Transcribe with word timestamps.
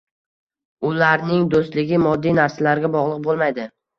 Ularning 0.91 1.43
do‘stligi 1.51 2.01
moddiy 2.05 2.35
narsalarga 2.39 2.93
bog‘liq 2.99 3.23
bo‘lmaydi. 3.31 3.71